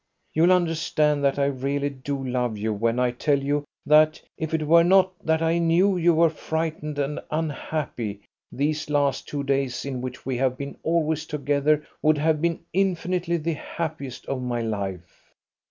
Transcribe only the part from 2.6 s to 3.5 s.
when I tell